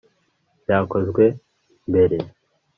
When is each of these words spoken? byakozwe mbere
byakozwe 0.63 1.23
mbere 1.89 2.17